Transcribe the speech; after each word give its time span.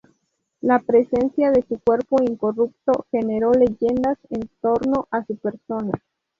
La 0.61 0.79
presencia 0.79 1.51
de 1.51 1.61
su 1.61 1.77
cuerpo 1.79 2.23
incorrupto 2.23 3.05
generó 3.11 3.51
leyendas 3.53 4.17
en 4.31 4.49
torno 4.59 5.07
a 5.11 5.23
su 5.27 5.37
persona. 5.37 5.91